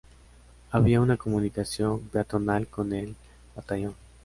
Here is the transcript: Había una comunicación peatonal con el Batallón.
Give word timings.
Había 0.71 0.99
una 0.99 1.15
comunicación 1.15 2.01
peatonal 2.09 2.65
con 2.65 2.91
el 2.91 3.15
Batallón. 3.55 3.93